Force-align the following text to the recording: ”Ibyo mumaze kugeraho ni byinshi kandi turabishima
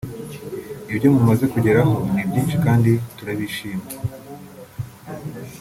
”Ibyo 0.91 1.07
mumaze 1.15 1.45
kugeraho 1.53 1.95
ni 2.13 2.23
byinshi 2.29 2.55
kandi 2.65 2.91
turabishima 3.17 3.85